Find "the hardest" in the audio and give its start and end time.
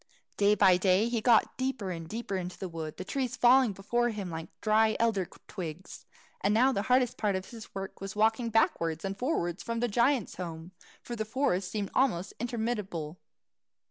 6.71-7.17